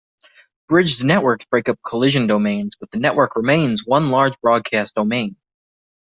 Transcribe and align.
Bridged 0.67 1.03
networks 1.03 1.45
break 1.45 1.69
up 1.69 1.77
collision 1.85 2.25
domains, 2.25 2.75
but 2.75 2.89
the 2.89 2.97
network 2.97 3.35
remains 3.35 3.85
one 3.85 4.09
large 4.09 4.33
broadcast 4.41 4.95
domain. 4.95 5.35